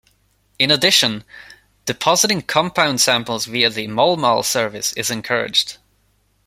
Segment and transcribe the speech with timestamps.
[0.57, 1.23] In addition,
[1.85, 5.77] depositing compound samples via the MolMall service is encouraged.